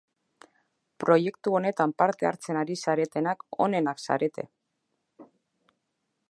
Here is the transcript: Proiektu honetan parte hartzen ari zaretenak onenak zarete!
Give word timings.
Proiektu 1.03 1.53
honetan 1.57 1.93
parte 2.03 2.29
hartzen 2.29 2.59
ari 2.63 2.79
zaretenak 2.87 3.45
onenak 3.67 4.03
zarete! 4.09 4.47